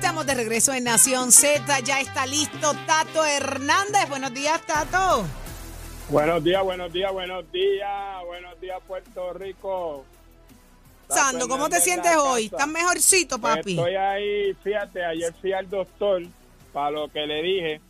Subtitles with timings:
[0.00, 1.80] Estamos de regreso en Nación Z.
[1.80, 4.08] Ya está listo Tato Hernández.
[4.08, 5.26] Buenos días, Tato.
[6.08, 10.06] Buenos días, buenos días, buenos días, buenos días Puerto Rico.
[11.06, 12.46] Sando, ¿cómo te sientes hoy?
[12.46, 13.72] ¿Estás mejorcito, papi?
[13.72, 16.22] Estoy ahí, fíjate, ayer fui al doctor
[16.72, 17.80] para lo que le dije.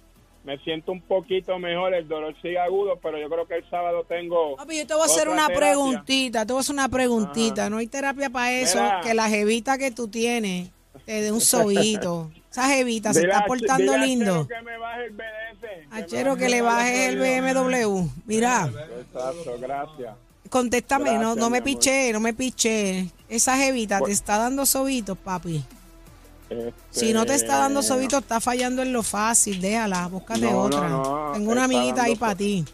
[0.42, 4.05] Me siento un poquito mejor, el dolor sigue agudo, pero yo creo que el sábado
[4.09, 4.56] tengo...
[4.56, 5.69] Papi, yo te voy a hacer una terapia.
[5.69, 6.45] preguntita.
[6.45, 7.70] Te voy a hacer una preguntita.
[7.70, 8.83] No hay terapia para eso.
[8.83, 9.01] Mira.
[9.01, 10.70] Que la jevita que tú tienes
[11.07, 12.31] te dé un sobito.
[12.51, 14.47] Esa jevita se está portando lindo.
[14.49, 15.61] Que me baje el BDS.
[15.61, 18.09] que me Achero, baje que le el bajes el BMW.
[18.27, 18.69] Mira,
[19.01, 20.15] Exacto, gracias.
[20.48, 23.09] contéstame, no, no me piché, no me piché.
[23.29, 25.65] Esa jevita te está dando sobitos, papi.
[26.48, 29.61] Este, Si no te está dando sobito, está fallando en lo fácil.
[29.61, 30.89] Déjala, búscate No, otra.
[30.89, 32.64] no, Tengo una amiguita ahí para ti.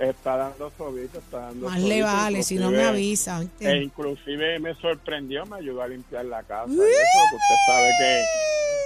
[0.00, 3.44] Está dando sobito, está dando Más le vale, si no me avisa.
[3.60, 6.66] E inclusive me sorprendió, me ayudó a limpiar la casa.
[6.72, 8.24] y eso, usted sabe que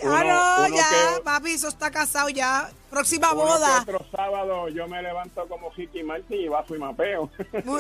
[0.03, 0.83] uno, ah, no, ya,
[1.17, 2.69] que- papi, eso está casado ya.
[2.91, 3.83] Próxima boda.
[3.83, 7.31] otro sábado yo me levanto como Ricky Martin y bajo y mapeo.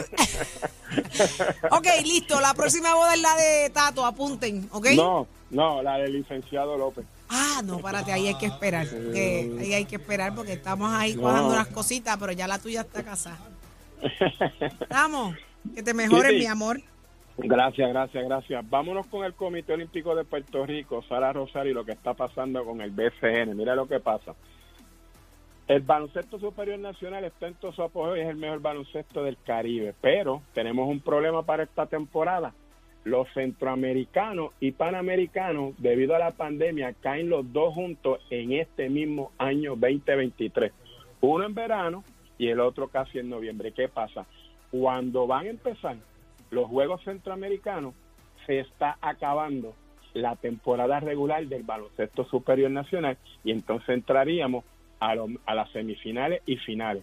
[1.70, 2.40] Ok, listo.
[2.40, 4.88] La próxima boda es la de Tato, apunten, ¿ok?
[4.96, 7.04] No, no, la del licenciado López.
[7.36, 8.86] Ah, no, párate, ahí hay que esperar.
[8.88, 12.82] que ahí hay que esperar porque estamos ahí cuajando unas cositas, pero ya la tuya
[12.82, 13.38] está casada.
[14.88, 15.36] Vamos,
[15.74, 16.38] que te mejores, sí.
[16.38, 16.80] mi amor.
[17.36, 18.70] Gracias, gracias, gracias.
[18.70, 22.64] Vámonos con el Comité Olímpico de Puerto Rico, Sara Rosario, y lo que está pasando
[22.64, 23.56] con el BCN.
[23.56, 24.34] Mira lo que pasa.
[25.66, 29.38] El baloncesto superior nacional está en todo su apogeo y es el mejor baloncesto del
[29.44, 32.52] Caribe, pero tenemos un problema para esta temporada.
[33.04, 39.30] Los centroamericanos y panamericanos, debido a la pandemia, caen los dos juntos en este mismo
[39.38, 40.72] año 2023.
[41.20, 42.04] Uno en verano
[42.38, 43.72] y el otro casi en noviembre.
[43.72, 44.26] ¿Qué pasa?
[44.70, 45.96] Cuando van a empezar
[46.50, 47.94] los Juegos Centroamericanos,
[48.46, 49.74] se está acabando
[50.14, 54.64] la temporada regular del baloncesto superior nacional y entonces entraríamos
[55.00, 55.14] a,
[55.46, 57.02] a las semifinales y finales.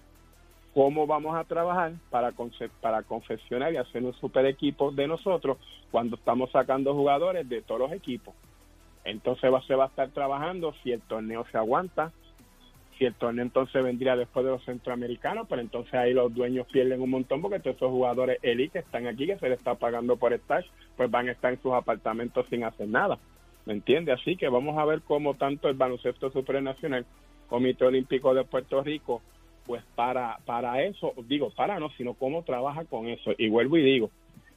[0.74, 2.32] ¿Cómo vamos a trabajar para,
[2.80, 5.58] para confeccionar y hacer un super equipo de nosotros
[5.92, 8.34] cuando estamos sacando jugadores de todos los equipos?
[9.04, 12.12] Entonces va, se va a estar trabajando si el torneo se aguanta,
[12.98, 17.02] si el torneo entonces vendría después de los centroamericanos, pero entonces ahí los dueños pierden
[17.02, 20.18] un montón porque todos esos jugadores elite que están aquí, que se les está pagando
[20.18, 20.64] por estar,
[20.96, 23.18] pues van a estar en sus apartamentos sin hacer nada.
[23.66, 24.12] ¿Me entiende?
[24.12, 27.06] Así que vamos a ver cómo tanto el baloncesto supranacional,
[27.50, 29.22] Comité Olímpico de Puerto Rico,
[29.66, 33.32] pues para, para eso, digo, para no, sino cómo trabaja con eso.
[33.38, 34.10] Y vuelvo y digo,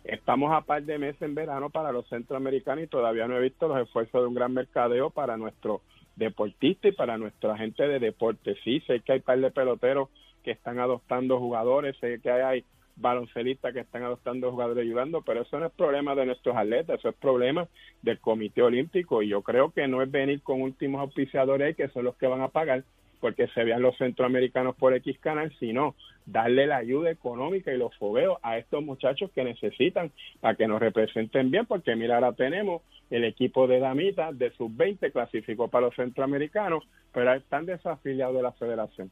[0.05, 3.69] estamos a par de meses en verano para los centroamericanos y todavía no he visto
[3.69, 5.83] los esfuerzos de un gran mercadeo para nuestro
[6.17, 8.57] deportista y para nuestra gente de deporte.
[8.65, 10.09] Sí, sé que hay par de peloteros
[10.43, 12.65] que están adoptando jugadores, sé que hay
[12.97, 17.09] baloncelistas que están adoptando jugadores ayudando, pero eso no es problema de nuestros atletas, eso
[17.09, 17.67] es problema
[18.03, 22.05] del Comité Olímpico y yo creo que no es venir con últimos auspiciadores que son
[22.05, 22.85] los que van a pagar
[23.25, 25.95] porque se vean los centroamericanos por X canal, sino
[26.27, 30.13] darle la ayuda económica y los fogueos a estos muchachos que necesitan
[30.43, 35.11] para que nos representen bien, porque mira, ahora tenemos el equipo de damitas de sub-20
[35.11, 36.85] clasificó para los centroamericanos,
[37.15, 39.11] pero están desafiliados de la federación.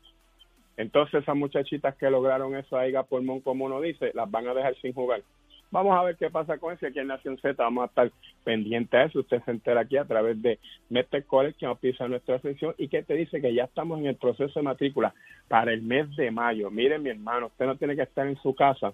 [0.77, 4.53] Entonces esas muchachitas que lograron eso ahí a pulmón, como uno dice, las van a
[4.53, 5.23] dejar sin jugar.
[5.71, 6.87] Vamos a ver qué pasa con eso.
[6.87, 9.21] Aquí en Nación Z vamos a estar pendientes a eso.
[9.21, 10.59] Usted se entera aquí a través de
[10.89, 14.07] Mete College, que nos pisa nuestra sección y que te dice que ya estamos en
[14.07, 15.15] el proceso de matrícula
[15.49, 16.71] para el mes de mayo.
[16.71, 18.93] Mire, mi hermano, usted no tiene que estar en su casa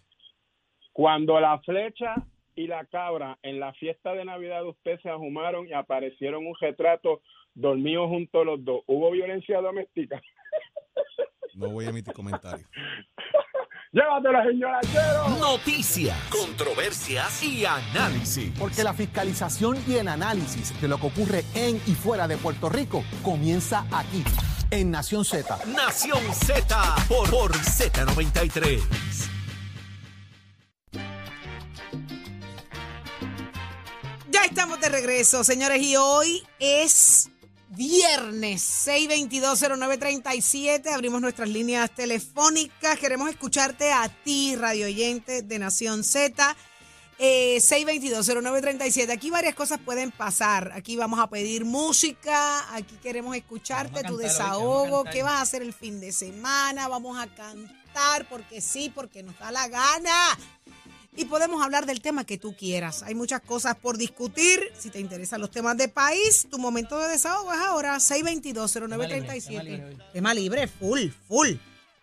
[0.93, 2.15] Cuando la flecha
[2.57, 6.55] y la cabra en la fiesta de Navidad de usted se ajumaron y aparecieron un
[6.61, 7.23] retrato
[7.55, 10.21] dormidos juntos los dos, ¿hubo violencia doméstica?
[11.61, 12.67] No voy a emitir comentarios.
[13.93, 15.29] Llévatela, señor Achero.
[15.39, 18.51] Noticias, controversias y análisis.
[18.59, 22.71] Porque la fiscalización y el análisis de lo que ocurre en y fuera de Puerto
[22.71, 24.25] Rico comienza aquí,
[24.71, 25.59] en Nación Z.
[25.67, 28.81] Nación Z por, por Z93.
[34.31, 37.31] Ya estamos de regreso, señores, y hoy es
[37.81, 40.93] viernes 6220937.
[40.93, 42.99] Abrimos nuestras líneas telefónicas.
[42.99, 46.55] Queremos escucharte a ti, radio oyente de Nación Z.
[47.19, 49.11] Eh, 6220937.
[49.11, 50.73] Aquí varias cosas pueden pasar.
[50.75, 52.77] Aquí vamos a pedir música.
[52.77, 55.05] Aquí queremos escucharte, tu desahogo.
[55.05, 56.87] ¿Qué vas a hacer el fin de semana?
[56.87, 60.39] Vamos a cantar porque sí, porque nos da la gana
[61.21, 63.03] y podemos hablar del tema que tú quieras.
[63.03, 64.59] Hay muchas cosas por discutir.
[64.79, 70.13] Si te interesan los temas de país, tu momento de desahogo es ahora 622-0937.
[70.15, 71.51] Tema libre, full, full.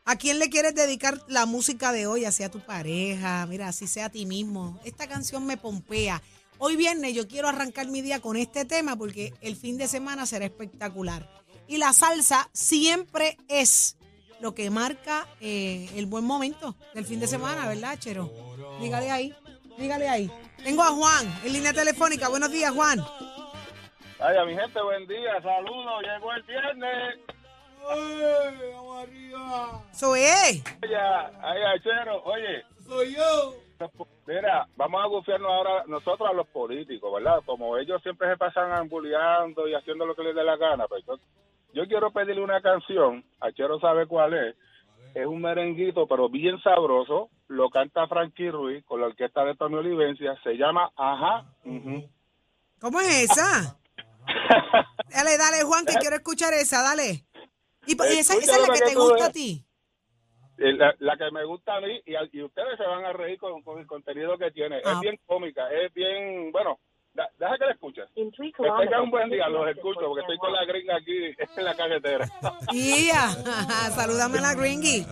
[0.05, 2.25] ¿A quién le quieres dedicar la música de hoy?
[2.25, 4.79] Hacia tu pareja, mira, así sea a ti mismo.
[4.85, 6.21] Esta canción me pompea.
[6.59, 10.27] Hoy viernes yo quiero arrancar mi día con este tema porque el fin de semana
[10.27, 11.27] será espectacular.
[11.67, 13.96] Y la salsa siempre es
[14.39, 18.29] lo que marca eh, el buen momento del fin de semana, ¿verdad, Chero?
[18.79, 19.33] Dígale ahí,
[19.77, 20.31] dígale ahí.
[20.63, 22.29] Tengo a Juan en línea telefónica.
[22.29, 22.99] Buenos días, Juan.
[24.19, 27.19] Vaya, mi gente, buen día, saludos, llegó el viernes.
[29.91, 30.63] Eso es.
[30.81, 32.63] Vaya, ay, Achero, oye.
[32.85, 33.55] Soy yo.
[34.25, 37.41] Mira, vamos a gufiarnos ahora nosotros a los políticos, ¿verdad?
[37.45, 41.05] Como ellos siempre se pasan ambuleando y haciendo lo que les dé la gana, pues
[41.05, 41.15] yo,
[41.77, 44.55] yo quiero pedirle una canción, Achero sabe cuál es,
[45.13, 49.75] es un merenguito, pero bien sabroso, lo canta Frankie Ruiz con la orquesta de Tony
[49.75, 51.45] Olivencia, se llama Ajá.
[51.63, 52.09] ujú.
[52.81, 53.77] ¿Cómo es esa?
[55.09, 57.23] Dale, dale, Juan, que quiero escuchar esa, dale.
[57.85, 59.63] Y, esa, esa es la que te gusta a ti.
[60.57, 63.13] Eh, La, la que me gusta a mí y, a- y ustedes se van a
[63.13, 64.81] reír con, con el contenido que tiene.
[64.83, 64.93] Ah.
[64.93, 66.79] Es bien cómica, es bien, bueno,
[67.17, 68.05] da- deja que la escuches.
[68.15, 68.23] Que
[68.79, 72.29] tengan un buen día, los escucho porque estoy con la gringa aquí en la carretera.
[72.71, 73.29] Y ya,
[73.95, 75.05] salúdame a la gringy.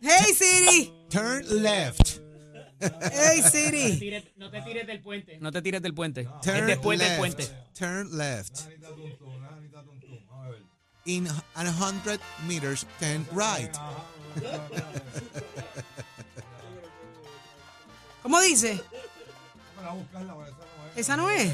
[0.00, 0.92] Hey, Siri.
[1.10, 2.20] Turn left.
[2.80, 4.22] Hey, Siri.
[4.36, 5.38] no te tires del puente.
[5.40, 6.28] No te tires del puente.
[6.42, 7.10] Turn es después left.
[7.10, 7.48] del puente.
[7.76, 8.60] Turn left.
[11.06, 13.74] In a hundred meters, turn right.
[18.22, 18.80] ¿Cómo dice?
[20.96, 21.52] Esa no es.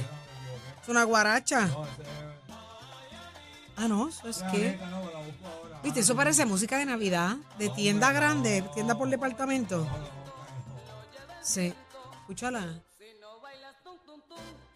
[0.82, 1.68] Es una guaracha.
[3.76, 4.78] Ah, no, eso es que.
[5.82, 9.86] Viste, eso parece música de Navidad, de tienda grande, tienda por departamento.
[11.42, 11.74] Sí.
[12.20, 12.80] Escúchala.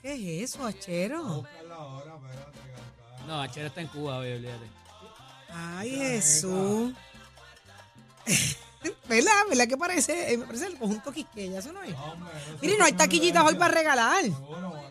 [0.02, 1.44] ¿Qué es eso, achero?
[3.26, 4.70] No, Achero está en Cuba, bebé, olvídate.
[5.52, 6.94] Ay, Jesús.
[9.08, 9.32] ¿Verdad?
[9.48, 10.32] ¿Verdad que parece?
[10.32, 11.94] eh, Me parece el conjunto Quisqueya, eso no es.
[12.60, 14.24] Mire, no hay taquillitas hoy para regalar.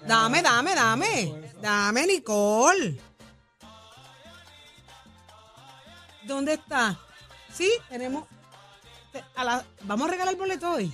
[0.08, 1.34] Dame, dame, dame.
[1.62, 3.00] Dame, Nicole.
[6.24, 6.98] ¿Dónde está?
[7.54, 8.26] Sí, tenemos.
[9.14, 10.92] te- a la- vamos a regalar el boleto hoy.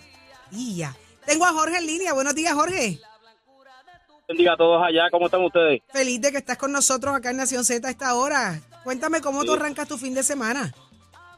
[0.52, 0.96] Y ya.
[1.26, 2.14] Tengo a Jorge en línea.
[2.14, 3.00] Buenos días, Jorge.
[4.28, 5.82] Buen día a todos allá, ¿cómo están ustedes?
[5.92, 8.62] Feliz de que estás con nosotros acá en Nación Z a esta hora.
[8.84, 9.58] Cuéntame cómo tú Sí.
[9.60, 10.74] arrancas tu fin de semana.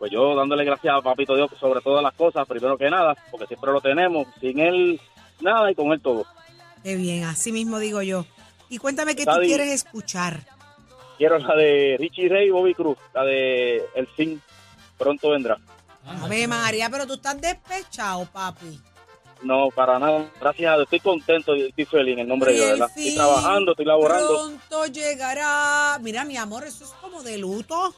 [0.05, 3.47] Pues yo dándole gracias a Papito Dios sobre todas las cosas, primero que nada, porque
[3.47, 5.01] siempre lo tenemos, sin él
[5.41, 6.27] nada y con él todo.
[6.83, 8.23] Qué bien, así mismo digo yo.
[8.69, 10.41] Y cuéntame qué tú quieres escuchar.
[11.17, 14.39] Quiero la de Richie Ray y Bobby Cruz, la de El fin
[14.95, 15.57] pronto vendrá.
[16.05, 18.79] Ave María, pero tú estás despechado, papi.
[19.41, 22.57] No, para nada, gracias a Dios, estoy contento y estoy feliz en el nombre de
[22.57, 22.89] Dios, ¿verdad?
[22.95, 24.27] Estoy trabajando, estoy laborando.
[24.27, 25.97] Pronto llegará.
[25.99, 27.95] Mira, mi amor, eso es como de luto.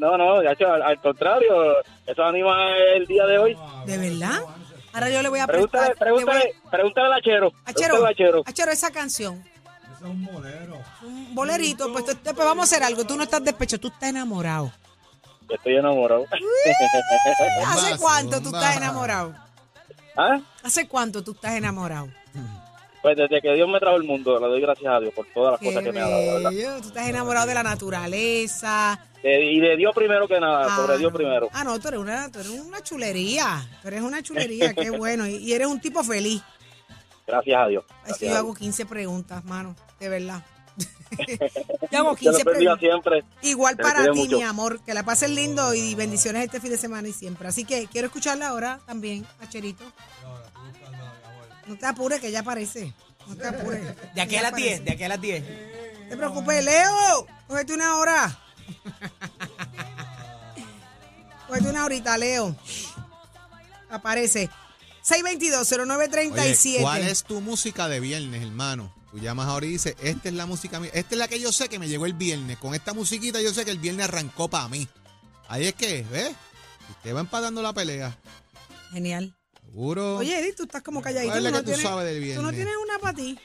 [0.00, 1.76] No, no, ya, al, al contrario,
[2.06, 3.56] eso anima el día de hoy.
[3.84, 4.40] ¿De verdad?
[4.94, 5.94] Ahora yo le voy a a- pregúntale,
[6.70, 7.52] pregúntale al Achero.
[7.66, 8.42] Achero, Achero.
[8.46, 9.44] Achero, esa canción.
[9.94, 10.78] es un bolero.
[11.02, 11.92] Un bolerito.
[11.92, 13.04] Pues, pues vamos a hacer algo.
[13.04, 14.72] Tú no estás despechado, tú estás enamorado.
[15.50, 16.24] Estoy enamorado.
[17.66, 19.34] ¿Hace cuánto tú estás enamorado?
[20.16, 20.40] ¿Ah?
[20.62, 22.08] ¿Hace cuánto tú estás enamorado?
[23.02, 25.52] Pues desde que Dios me trajo el mundo, le doy gracias a Dios por todas
[25.52, 26.50] las Qué cosas que me ha dado, ¿verdad?
[26.50, 26.80] bello.
[26.82, 29.06] Tú estás enamorado de la naturaleza.
[29.22, 31.16] De- y de Dios primero que nada, Ah, sobre Dios no.
[31.18, 31.48] primero.
[31.52, 33.66] Ah, no, tú eres una, tú eres una chulería.
[33.82, 35.26] Tú eres una chulería, qué bueno.
[35.26, 36.42] Y, y eres un tipo feliz.
[37.26, 37.84] Gracias a Dios.
[37.84, 38.58] Es que Gracias yo hago Dios.
[38.58, 40.42] 15 preguntas, mano, de verdad.
[41.90, 42.78] yo hago Que lo 15 bendiga preguntas.
[42.80, 43.24] siempre.
[43.42, 44.36] Igual para ti, mucho.
[44.36, 44.80] mi amor.
[44.84, 47.48] Que la pases lindo y bendiciones este fin de semana y siempre.
[47.48, 49.84] Así que quiero escucharla ahora también, Acherito.
[51.70, 52.92] No te apures, que ya aparece.
[53.28, 53.80] No te apures.
[54.14, 54.70] De aquí a las aparece.
[54.70, 55.42] 10, de aquí a las 10.
[55.42, 57.26] No te preocupes, Leo.
[57.46, 58.38] Cógete una hora.
[61.46, 62.56] Cógete una horita, Leo.
[63.88, 64.50] Aparece.
[65.12, 66.80] Oye, 622-0937.
[66.80, 68.92] ¿Cuál es tu música de viernes, hermano?
[69.12, 70.90] Tú llamas ahora y dices, esta es la música mía.
[70.92, 72.58] Esta es la que yo sé que me llegó el viernes.
[72.58, 74.88] Con esta musiquita yo sé que el viernes arrancó para mí.
[75.46, 76.32] Ahí es que, ¿ves?
[76.90, 78.18] Usted va empatando la pelea.
[78.90, 79.36] Genial.
[79.70, 80.16] Seguro.
[80.16, 81.32] Oye, Edith, tú estás como calladito.
[81.32, 83.38] ¿Cuál es la no que tú tienes- sabes del Tú no tienes una para ti.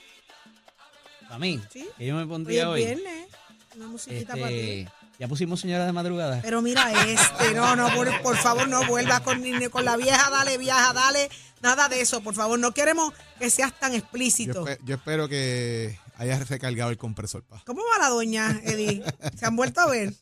[1.22, 1.88] Para mí, Sí.
[1.98, 2.86] que yo me Hoy pondría es hoy.
[2.86, 3.28] viernes.
[3.76, 4.54] Una musiquita para ti.
[4.56, 6.40] Este, ya pusimos señora de madrugada.
[6.42, 10.30] Pero mira este, no, no, por, por favor, no vuelvas con, ni con la vieja,
[10.30, 11.30] dale, vieja, dale,
[11.62, 14.66] nada de eso, por favor, no queremos que seas tan yo, explícito.
[14.66, 17.62] espe- yo espero que hayas recargado el compresor, pa.
[17.66, 19.04] ¿Cómo va la doña, Eddie?
[19.38, 20.14] ¿Se han vuelto a ver?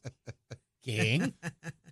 [0.81, 1.35] ¿Quién?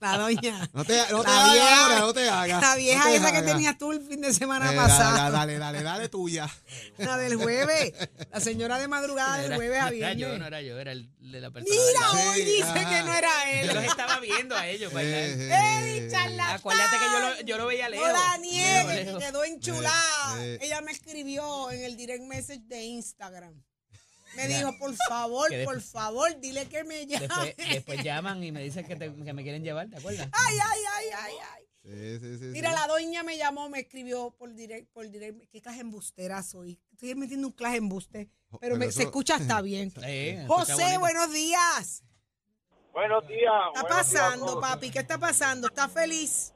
[0.00, 0.68] La doña.
[0.74, 2.60] No te, no te La hagas vieja- ahora, no te hagas.
[2.62, 5.16] La vieja no esa que tenías tú el fin de semana Eh, pasado.
[5.16, 6.48] Dale, dale, dale, dale, tuya.
[6.98, 7.92] La del jueves.
[8.32, 10.38] La señora de madrugada del jueves a no era yo, viernes.
[10.40, 11.74] no era yo, era el de la persona.
[11.74, 12.74] Mira, hoy Sí, dice ajá.
[12.90, 13.30] que no era
[13.62, 13.90] Yo los él.
[13.90, 15.20] estaba viendo a ellos bailar.
[15.20, 15.50] Eh,
[16.00, 16.56] Eddie, charlatán.
[16.56, 18.08] Acuérdate que yo lo, yo lo veía lejos.
[18.08, 19.22] No que Lejos.
[19.22, 20.36] quedó enchulada.
[20.44, 20.58] Eh, eh.
[20.62, 23.62] Ella me escribió en el direct message de Instagram.
[24.36, 27.26] Me dijo, por favor, que por después- favor, dile que me llame.
[27.28, 30.28] Después, después llaman y me dicen que, te- que me quieren llevar, ¿te acuerdas?
[30.32, 31.62] Ay, ay, ay, ay, ay.
[31.84, 32.76] Sí, sí, sí, Mira, sí.
[32.80, 35.50] la doña me llamó, me escribió por direct, por direct.
[35.50, 36.78] Qué clase embustera soy.
[36.92, 39.92] Estoy metiendo un clase embuste, pero, Pero me- eso- se escucha hasta bien.
[40.46, 42.04] José, buenos días.
[42.92, 43.50] Buenos días.
[43.74, 44.90] ¿Qué está buenos pasando, papi?
[44.90, 45.66] ¿Qué está pasando?
[45.66, 46.54] ¿Estás feliz?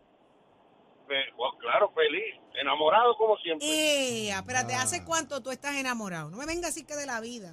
[1.08, 2.34] Fe- bueno, claro, feliz.
[2.60, 3.66] Enamorado como siempre.
[3.68, 4.82] Eh, espérate, Ah.
[4.82, 6.30] ¿hace cuánto tú estás enamorado?
[6.30, 7.52] No me vengas así que de la vida.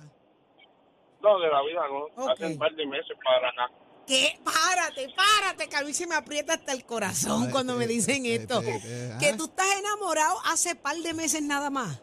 [1.21, 2.29] No, de la vida no.
[2.31, 3.71] Hace un par de meses para acá.
[4.05, 4.37] ¿Qué?
[4.43, 7.93] Párate, párate, que a mí se me aprieta hasta el corazón Ay, cuando me te-
[7.93, 8.59] dicen te- esto.
[8.61, 9.37] te- te- Que ah.
[9.37, 12.01] tú estás enamorado hace par de meses nada más.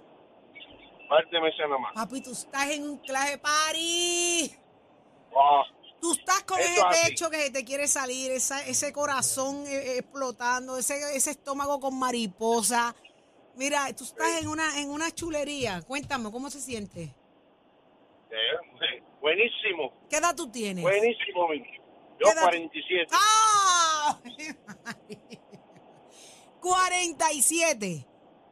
[1.08, 1.92] Par de meses nada más.
[1.94, 4.54] Papi, tú estás en un clase party.
[5.36, 5.62] Ah,
[6.00, 7.08] Tú estás con Eso ese así.
[7.10, 11.78] pecho que se te quiere salir, esa- ese corazón eh, eh, explotando, ese, ese estómago
[11.80, 12.94] con mariposa.
[13.56, 15.82] Mira, tú estás en una, en una chulería.
[15.82, 17.14] Cuéntame, ¿cómo se siente?
[18.30, 19.92] eh, buenísimo.
[20.08, 20.82] ¿Qué edad tú tienes?
[20.82, 21.52] Buenísimo.
[21.52, 23.08] Yo ¿Qué edad- 47.
[23.12, 24.18] ¡Ah!
[26.60, 28.06] 47.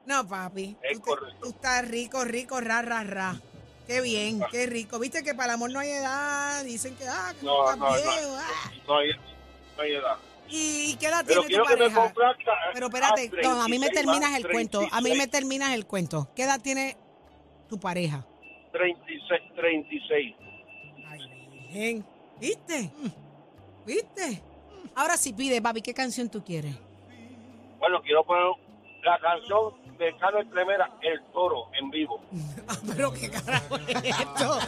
[0.07, 0.77] No, papi.
[0.83, 1.39] Es tú, correcto.
[1.43, 3.41] tú estás rico, rico, ra, ra, ra.
[3.89, 4.99] Qué bien, qué rico.
[4.99, 6.63] Viste que para el amor no hay edad.
[6.63, 7.95] Dicen que, ah, que No, no, no.
[7.95, 8.71] viejo, ah.
[8.87, 9.09] No hay,
[9.77, 10.17] no hay edad.
[10.51, 12.03] ¿Y qué edad Pero tiene tu pareja?
[12.03, 12.53] complazca.
[12.75, 14.81] Pero espérate, Ah, no, a mí me 36, terminas el cuento.
[14.93, 16.29] A mí me 36, terminas el cuento.
[16.37, 16.97] ¿Qué edad tiene
[17.69, 18.27] tu pareja?
[18.73, 20.37] 36, 36.
[21.09, 21.21] Ay,
[21.63, 22.07] virgen.
[22.39, 22.91] ¿Viste?
[23.87, 24.43] ¿Viste?
[24.95, 26.75] Ahora sí pide, papi, ¿qué canción tú quieres?
[27.79, 28.45] Bueno, quiero poner
[29.03, 32.21] la canción de Carlos Cremera, El Toro, en vivo.
[32.71, 34.59] Ah, pero qué carajo es esto.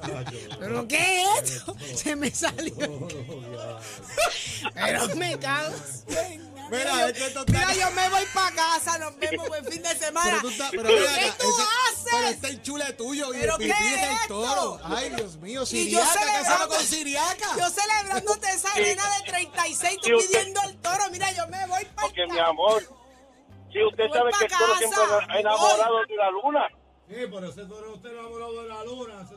[0.60, 1.76] ¿Pero qué es esto?
[1.94, 2.76] Se me salió.
[4.74, 5.74] Pero me cago.
[6.70, 9.82] Mira, es que esto está- Mira, yo me voy para casa, nos vemos buen fin
[9.82, 10.26] de semana.
[10.30, 12.04] Pero tú estás, pero ¿Qué tú ese- haces?
[12.12, 14.80] Pero este enchule tuyo y ¿Pero el qué pipí es es el toro.
[14.84, 17.56] Ay, Dios mío, Siriaca, casado con Siriaca.
[17.58, 21.04] Yo celebrándote esa arena de 36, tú pidiendo el toro.
[21.10, 22.82] Mira, yo me voy para Porque, mi amor,
[23.72, 24.78] si usted sabe que el toro casa.
[24.78, 26.68] siempre ha enamorado de la luna.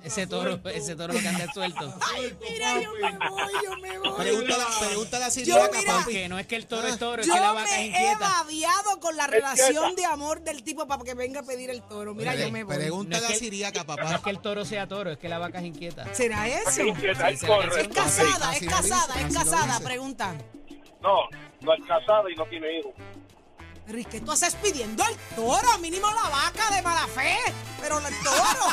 [0.04, 1.94] Ese toro, ese toro lo que anda suelto.
[2.16, 4.12] Ay, mira, yo me voy, yo me voy.
[4.18, 6.04] Pregúntale, pregúntale a papi.
[6.04, 7.84] Porque no es que el toro es toro, es Yo que la vaca es me
[7.84, 8.20] he inquieta.
[8.20, 12.14] babiado con la relación de amor del tipo para que venga a pedir el toro.
[12.14, 12.76] Mira, yo me voy.
[12.76, 14.22] Pregúntale No a Siriaca, No es papá.
[14.24, 16.14] que el toro sea toro, es que la vaca es inquieta.
[16.14, 16.82] ¿Será eso?
[16.84, 17.58] Inquieta, es Sí, la
[17.90, 19.80] casada, es lo casada, es lo casada.
[19.80, 20.36] Pregunta.
[21.02, 21.16] No,
[21.62, 22.94] no es casada y no tiene hijos.
[23.86, 25.78] Pero ¿y qué tú haces pidiendo el toro?
[25.80, 27.38] Mínimo la vaca de mala fe,
[27.82, 28.68] pero el toro.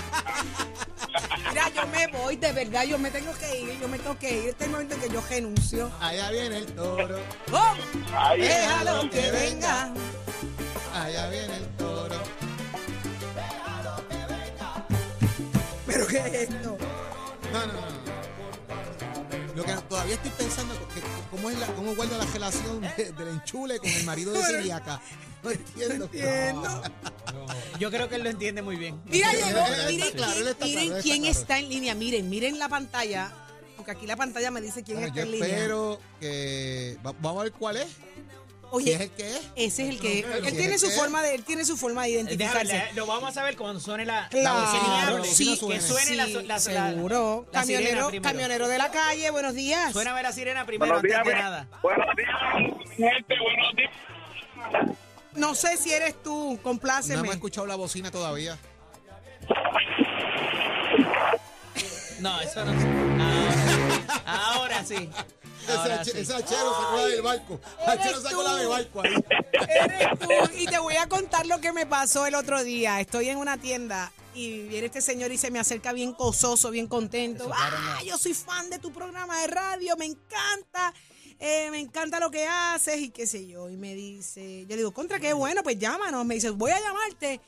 [1.48, 4.30] Mira, yo me voy, de verdad, yo me tengo que ir, yo me tengo que
[4.30, 4.48] ir.
[4.50, 5.90] Este es el momento en que yo renuncio.
[6.00, 7.18] Allá viene el toro.
[7.52, 7.74] ¡Oh!
[8.16, 9.92] Ahí Déjalo que venga.
[10.94, 12.16] Allá viene el toro.
[15.86, 16.78] ¿Pero qué es esto?
[19.60, 21.00] Lo que todavía estoy pensando, que,
[21.30, 25.00] cómo, es la, cómo guarda la relación de- del enchule con el marido de Siriaca.
[25.42, 26.04] No entiendo.
[26.06, 26.82] Entiendo.
[27.78, 29.00] Yo creo que él lo entiende muy bien.
[29.06, 29.60] Mira, llegó.
[29.88, 31.94] Miren, claro, quién, está miren claro, quién está está en línea.
[31.94, 33.32] Miren, miren la pantalla.
[33.76, 35.48] Porque aquí la pantalla me dice quién Bueno, está yo en línea.
[35.56, 36.98] espero que.
[37.04, 37.86] va- vamos a ver cuál es.
[38.72, 39.40] Oye, es el que es.
[39.56, 40.24] ese es el que.
[40.26, 42.94] pero Él tiene es su que- forma de, él tiene su forma de Déjame, identificarse.
[42.94, 46.42] lo vamos a saber cuando suene la, Claro, la sí, que suene la, sí, la-
[46.42, 47.46] la- seguro.
[47.52, 49.92] la camionero, camionero de la calle, buenos días.
[49.92, 51.66] Suena a ver la sirena primero Buenos días, antes de nada.
[51.82, 54.96] buenos días, gente, buenos días.
[55.34, 57.20] No sé si eres tú, No compláceme.
[57.20, 58.58] hemos escuchado la bocina todavía.
[62.20, 62.72] No, eso no.
[64.26, 65.10] Ahora, ahora sí.
[65.68, 66.18] Ahora Ese, sí.
[66.20, 67.60] ese achero sacó la del barco.
[67.86, 68.70] Achero sacó la del tú.
[68.70, 69.14] barco ahí.
[69.68, 70.28] Eres tú.
[70.58, 73.00] Y te voy a contar lo que me pasó el otro día.
[73.00, 76.86] Estoy en una tienda y viene este señor y se me acerca bien cososo, bien
[76.86, 77.50] contento.
[77.54, 80.94] Ah, yo soy fan de tu programa de radio, me encanta.
[81.38, 83.68] eh, me encanta lo que haces y qué sé yo.
[83.68, 86.24] Y me dice, yo le digo, contra qué bueno, pues llámanos.
[86.24, 87.40] Me dice, voy a llamarte.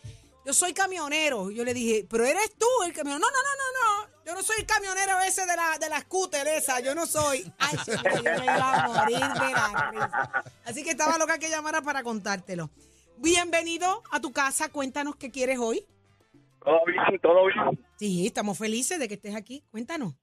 [0.44, 1.50] Yo soy camionero.
[1.50, 3.20] Yo le dije, pero eres tú el camionero.
[3.20, 4.11] No, no, no, no, no.
[4.24, 6.80] Yo no soy el camionero ese de la, de la scooter esa.
[6.80, 7.52] Yo no soy.
[7.58, 10.44] Ay, chico, yo me iba a morir de la risa.
[10.64, 12.70] Así que estaba loca que llamara para contártelo.
[13.18, 14.70] Bienvenido a tu casa.
[14.70, 15.84] Cuéntanos qué quieres hoy.
[16.64, 17.84] Todo bien, todo bien.
[17.98, 19.64] Sí, estamos felices de que estés aquí.
[19.70, 20.14] Cuéntanos.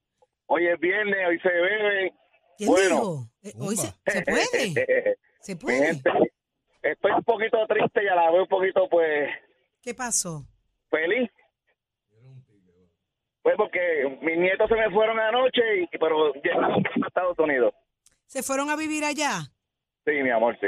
[0.47, 2.13] Hoy es viernes, hoy se bebe.
[2.57, 2.95] ¿Quién Bueno.
[2.95, 3.29] dijo?
[3.43, 5.17] Eh, hoy se, se puede.
[5.41, 5.85] Se puede.
[5.87, 6.09] gente,
[6.81, 9.29] estoy un poquito triste y a la vez un poquito, pues,
[9.81, 10.45] ¿Qué pasó?
[10.89, 11.29] feliz.
[13.57, 17.73] Porque mis nietos se me fueron anoche, y, pero llegamos a Estados Unidos.
[18.27, 19.41] ¿Se fueron a vivir allá?
[20.05, 20.67] Sí, mi amor, sí.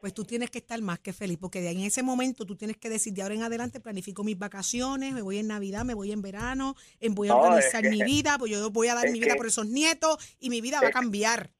[0.00, 2.56] Pues tú tienes que estar más que feliz, porque de ahí en ese momento tú
[2.56, 5.92] tienes que decir, de ahora en adelante planifico mis vacaciones, me voy en Navidad, me
[5.92, 8.94] voy en verano, en voy a No, organizar que- mi vida, pues yo voy a
[8.94, 11.50] dar mi vida que- por esos nietos y mi vida va a cambiar.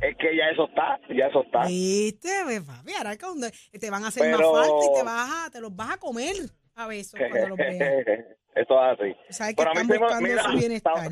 [0.00, 1.66] Es que ya eso está, ya eso está.
[1.68, 2.28] ¿Viste?
[2.66, 3.16] Papi, ahora
[3.78, 5.96] te van a hacer Pero- más falta y te, vas a, te los vas a
[5.98, 6.34] comer
[6.76, 8.06] a besos cuando los veas.
[8.54, 9.16] Eso es así.
[9.50, 10.96] Que Pero a mí se me- buscando mira, su bienestar.
[10.96, 11.10] Sa-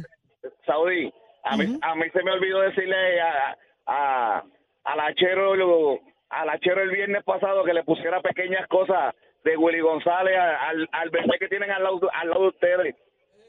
[0.66, 1.12] Saudí,
[1.44, 4.44] a mí, a mí se me olvidó decirle a, a,
[4.84, 5.98] al hachero, lo-
[6.30, 9.14] al hachero el viernes pasado que le pusiera pequeñas cosas
[9.44, 12.96] de Willy González a- al, al bebé que tienen al lado, al lado de ustedes.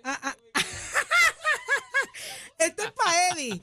[0.03, 0.34] Ah, ah.
[2.60, 3.62] Esto es para Eddie.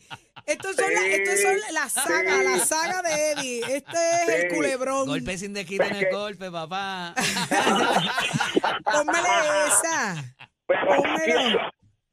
[0.51, 2.45] Estos son, la, Sí, estos son la saga, sí.
[2.45, 3.61] la saga de Eddie.
[3.77, 5.07] Este es el culebrón.
[5.07, 7.15] Golpe sin desquite en el Porque- golpe, papá.
[8.85, 9.29] Pónmele
[9.69, 10.35] esa.
[10.67, 11.61] Pero, Pónmelo.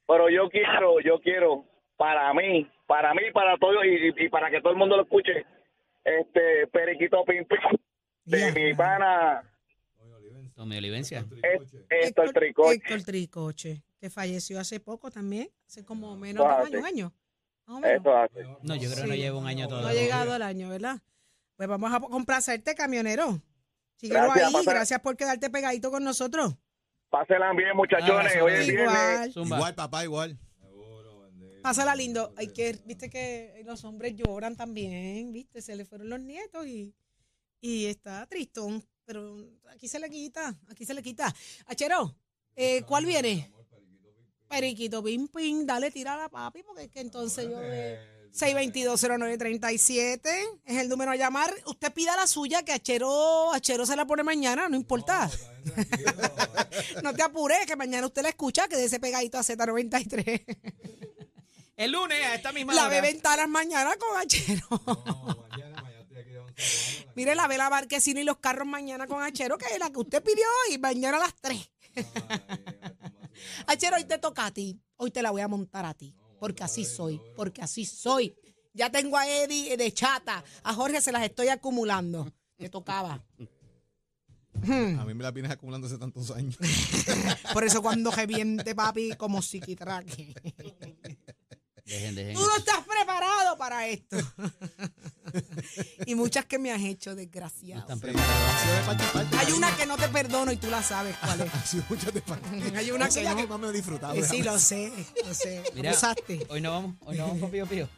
[0.08, 1.65] pero yo quiero, yo quiero,
[1.96, 5.46] para mí, para mí, para todos y, para que todo el mundo lo escuche,
[6.03, 7.60] este Periquito Pim Pim
[8.25, 9.44] de mi pana
[10.56, 11.20] Tommy Olivencia.
[11.89, 12.74] el tricoche.
[12.75, 17.13] Héctor Tricoche, que falleció hace poco también, hace como menos de un año,
[17.67, 18.43] Eso hace.
[18.63, 19.19] No, yo creo que no Sí.
[19.19, 20.01] lleva un año No ha todavía.
[20.01, 20.99] llegado el año, ¿verdad?
[21.56, 23.41] Pues vamos a complacerte, camionero.
[23.97, 24.53] Síguelo Gracias, ahí.
[24.53, 26.56] pasa- Gracias por quedarte pegadito con nosotros.
[27.10, 28.34] Pásenla bien, muchachones.
[28.41, 28.91] Hoy es viernes.
[28.93, 29.34] Igual.
[29.34, 29.58] Zumba.
[29.58, 30.38] Igual, papá, igual.
[31.63, 32.34] Pásala lindo.
[32.38, 36.93] Hay que, viste que los hombres lloran también, viste, se le fueron los nietos y,
[37.60, 39.38] y está tristón, pero
[39.69, 41.34] aquí se le quita, aquí se le quita.
[41.65, 42.15] Achero,
[42.56, 43.51] eh, ¿cuál viene?
[44.47, 47.99] Periquito Pim Pim, dale, tira a la papi, porque es que entonces yo de
[48.33, 50.29] 6220937
[50.65, 51.53] es el número a llamar.
[51.65, 55.29] Usted pida la suya, que Achero, Achero se la pone mañana, no importa.
[57.03, 60.43] No te apures, que mañana usted la escucha, que de ese pegadito a Z93.
[61.75, 62.89] El lunes, a esta misma La hora.
[62.89, 64.67] ve ventanas mañana con Achero.
[67.15, 69.99] Mire, la ve la marquesina y los carros mañana con Achero, que es la que
[69.99, 71.69] usted pidió y mañana a las 3.
[73.65, 74.79] Achero, hoy te toca a ti.
[74.97, 76.15] Hoy te la voy a montar a ti.
[76.39, 77.21] Porque así soy.
[77.36, 78.36] Porque así soy.
[78.73, 80.43] Ya tengo a Eddie de chata.
[80.63, 82.31] A Jorge se las estoy acumulando.
[82.57, 83.23] Te tocaba.
[84.63, 86.57] A mí me la vienes acumulando hace tantos años.
[87.53, 90.33] Por eso cuando reviente, papi, como psiquitraque.
[91.86, 92.33] Dejen, dejen.
[92.33, 94.17] Tú no estás preparado para esto.
[96.05, 97.81] y muchas que me has hecho, desgraciado.
[97.81, 98.35] Están preparados.
[98.35, 99.37] Ha sido de parte y parte.
[99.37, 101.53] Hay una que no te perdono y tú la sabes cuál es.
[101.57, 102.47] Ha sido muchas de parte.
[102.77, 103.37] Hay una que es la no.
[103.37, 104.13] que más me he disfrutado.
[104.13, 104.91] Eh, sí, lo sé,
[105.25, 105.63] lo sé.
[105.75, 106.45] Mira, Abusaste.
[106.49, 107.89] hoy no vamos, hoy no vamos con Pío Pío.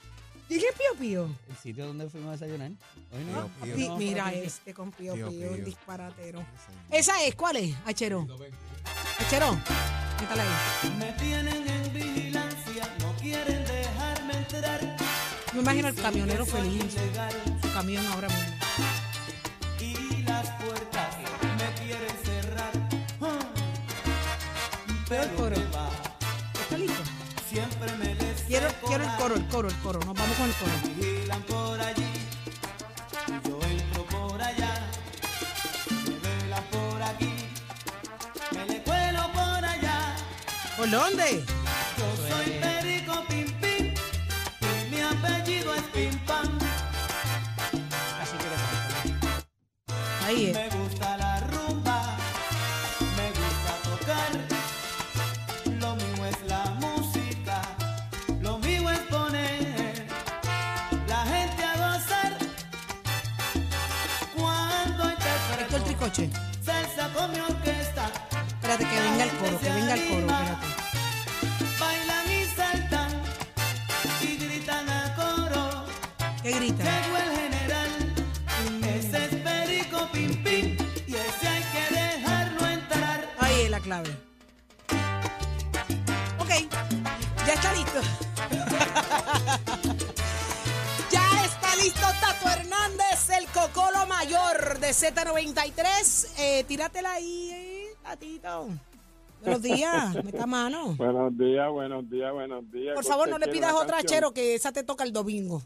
[0.49, 1.29] ¿Y qué Pío Pío?
[1.47, 2.71] El sitio donde fuimos a desayunar.
[3.11, 3.49] Hoy no.
[3.63, 3.95] Pío, Pío.
[3.97, 5.65] mira este con Pío Pío, Pío, un Pío.
[5.65, 6.43] disparatero.
[6.91, 7.35] ¿Esa es?
[7.35, 8.25] ¿Cuál es, Achero?
[9.19, 9.55] Achero,
[10.19, 10.89] métala ahí.
[10.97, 14.98] Me tienen en vigilancia, no quieren dejarme entrar.
[15.53, 18.53] Me imagino el camionero feliz en su, camión ahora mismo.
[19.79, 21.17] y las puertas
[21.57, 22.71] me quieren cerrar.
[25.07, 25.55] Pero el coro.
[25.55, 27.03] ¿Está listo?
[27.49, 29.99] siempre me les Quiero, quiero el coro, el coro, el coro.
[30.05, 30.71] Nos vamos con el coro.
[30.95, 32.05] vigilan por allí.
[33.43, 34.87] Yo entro por allá,
[35.89, 37.33] me velan por aquí,
[38.51, 40.15] me le cuelo por allá.
[40.77, 41.43] ¿Por dónde?
[50.29, 50.53] Ahí es.
[50.53, 52.15] Me gusta la rumba,
[53.17, 54.31] me gusta tocar.
[55.79, 57.61] Lo mío es la música,
[58.39, 60.05] lo mío es poner
[61.07, 62.37] la gente a gozar.
[64.37, 66.29] Cuando interpreto Tricoche.
[66.63, 68.11] salsa con mi orquesta,
[68.53, 70.27] Espérate que venga el coro, que venga el coro,
[94.89, 96.27] de Z93.
[96.39, 98.69] Eh, tíratela ahí, eh, Tatito.
[99.39, 100.95] Buenos días, meta mano.
[100.95, 102.95] Buenos días, buenos días, buenos días.
[102.95, 104.07] Por ¿Qué favor, no le pidas otra canción?
[104.07, 105.61] chero que esa te toca el domingo.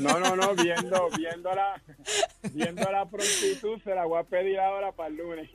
[0.00, 1.82] No, no, no, viendo, viendo la,
[2.50, 5.50] viendo la prontitud, se la voy a pedir ahora para el lunes.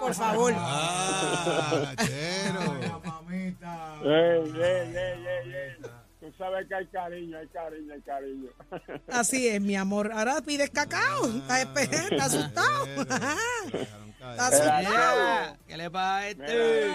[0.00, 0.52] Por favor.
[0.58, 2.60] Ah, chero.
[4.04, 6.01] ey, ey, ey, ey, ey.
[6.22, 8.50] Tú sabes que hay cariño, hay cariño, hay cariño.
[9.08, 10.12] Así es, mi amor.
[10.12, 11.26] Ahora pides cacao.
[11.26, 12.86] Estás espe- estás asustado.
[13.02, 15.56] Estás asustado.
[15.66, 16.86] ¿Qué le pasa a este?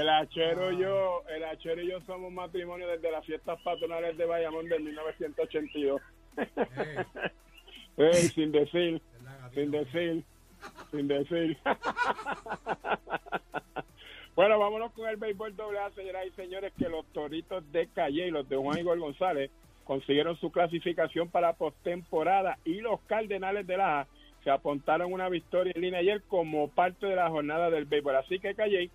[0.00, 4.24] El hachero y yo, el hachero y yo somos matrimonio desde las fiestas patronales de
[4.26, 6.00] Bayamón del 1982.
[7.98, 9.00] Ey, sin decir,
[9.54, 10.24] sin decir,
[10.90, 11.56] sin decir.
[14.34, 18.28] Bueno, vámonos con el béisbol doble A, señoras y señores, que los toritos de Calle
[18.28, 19.50] y los de Juan Igor González
[19.84, 24.06] consiguieron su clasificación para postemporada y los Cardenales de la A
[24.44, 28.16] se apuntaron una victoria en línea ayer como parte de la jornada del béisbol.
[28.16, 28.90] Así que Calle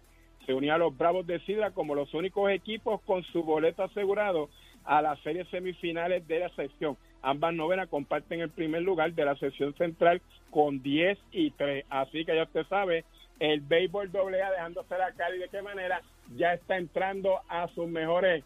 [0.46, 4.50] se unió a los Bravos de Sidra como los únicos equipos con su boleto asegurado
[4.84, 6.98] a las series semifinales de la sección.
[7.22, 11.86] Ambas novenas comparten el primer lugar de la sección central con 10 y 3.
[11.90, 13.04] Así que ya usted sabe,
[13.40, 16.02] el béisbol doble A dejándose la cara y de qué manera
[16.36, 18.44] ya está entrando a sus mejores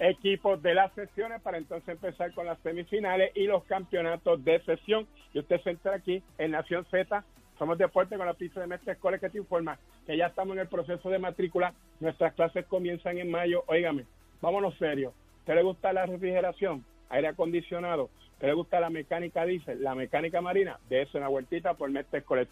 [0.00, 5.06] equipos de las sesiones para entonces empezar con las semifinales y los campeonatos de sesión.
[5.32, 7.24] Y usted se entra aquí en Nación Z.
[7.58, 10.60] Somos Deporte con la pista de Mestre Escoles que te informa que ya estamos en
[10.60, 11.72] el proceso de matrícula.
[12.00, 13.64] Nuestras clases comienzan en mayo.
[13.66, 14.06] Óigame,
[14.40, 15.12] vámonos serios.
[15.40, 18.10] ¿Usted le gusta la refrigeración, aire acondicionado?
[18.32, 20.80] ¿Usted le gusta la mecánica diésel, la mecánica marina?
[20.90, 22.48] De eso una vueltita por Mestre Escoles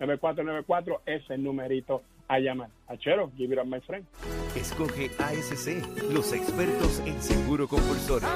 [0.00, 2.70] 787-238-9494 es el numerito a llamar.
[2.88, 4.06] Achero, give it up, my friend.
[4.56, 8.26] Escoge ASC, los expertos en seguro compulsorio.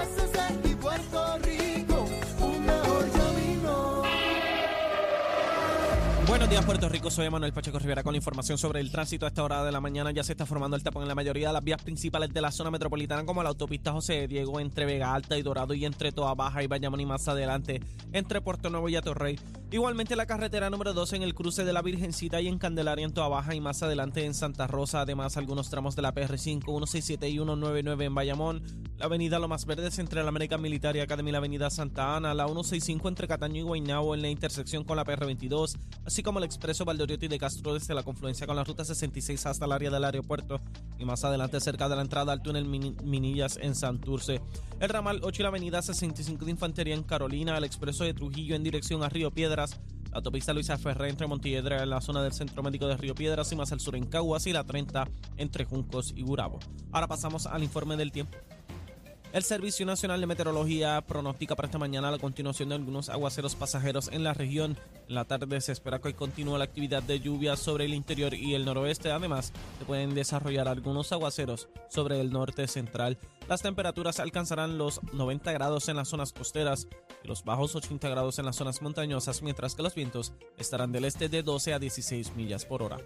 [6.37, 7.11] Buenos días, Puerto Rico.
[7.11, 9.25] Soy Manuel Pacheco Rivera con la información sobre el tránsito.
[9.25, 11.47] A esta hora de la mañana ya se está formando el tapón en la mayoría
[11.47, 15.15] de las vías principales de la zona metropolitana, como la autopista José Diego entre Vega
[15.15, 17.81] Alta y Dorado y entre Toa Baja y Bayamón y más adelante
[18.13, 19.41] entre Puerto Nuevo y Atorrey.
[19.71, 23.15] Igualmente la carretera número 2 en el cruce de la Virgencita y en Candelaria en
[23.15, 25.01] Toa Baja y más adelante en Santa Rosa.
[25.01, 28.63] Además, algunos tramos de la PR5, 167 y 199 en Bayamón.
[28.99, 32.33] La avenida Lo Más Verdes entre la American Military Academy y la avenida Santa Ana.
[32.33, 35.77] La 165 entre Cataño y Guaynabo en la intersección con la PR22.
[36.05, 39.65] Así como el expreso Valdoriotti de Castro desde la confluencia con la ruta 66 hasta
[39.65, 40.61] el área del aeropuerto.
[40.99, 44.43] Y más adelante cerca de la entrada al túnel Mini- Minillas en Santurce.
[44.81, 47.57] El ramal 8 y la avenida 65 de Infantería en Carolina.
[47.57, 49.79] El expreso de Trujillo en dirección a Río Piedras.
[50.11, 53.53] La autopista Luisa Ferré entre Montiedra en la zona del Centro Médico de Río Piedras
[53.53, 56.59] y más al sur en Caguas y la 30 entre Juncos y Gurabo.
[56.93, 58.37] Ahora pasamos al informe del tiempo.
[59.37, 64.09] El Servicio Nacional de Meteorología pronostica para esta mañana la continuación de algunos aguaceros pasajeros
[64.11, 64.79] en la región.
[65.11, 68.33] En la tarde se espera que hoy continúe la actividad de lluvia sobre el interior
[68.33, 69.11] y el noroeste.
[69.11, 73.19] Además, se pueden desarrollar algunos aguaceros sobre el norte central.
[73.47, 76.89] Las temperaturas alcanzarán los 90 grados en las zonas costeras
[77.23, 81.05] y los bajos 80 grados en las zonas montañosas, mientras que los vientos estarán del
[81.05, 83.01] este de 12 a 16 millas por hora.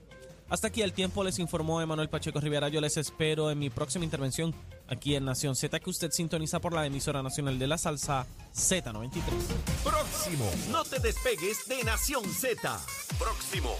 [0.50, 2.68] Hasta aquí el tiempo, les informó Emanuel Pacheco Rivera.
[2.68, 4.52] Yo les espero en mi próxima intervención
[4.88, 9.22] aquí en Nación Z, que usted sintoniza por la emisora nacional de la salsa Z93.
[9.84, 12.80] Próximo, no te despegues de Nación Z.
[13.16, 13.76] Próximo.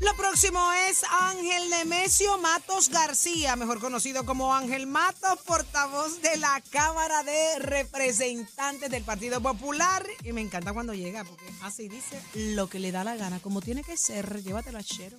[0.00, 6.60] Lo próximo es Ángel Nemesio Matos García, mejor conocido como Ángel Matos, portavoz de la
[6.70, 10.04] Cámara de Representantes del Partido Popular.
[10.24, 13.60] Y me encanta cuando llega, porque así dice lo que le da la gana, como
[13.60, 14.42] tiene que ser.
[14.42, 15.18] Llévatelo a Chero.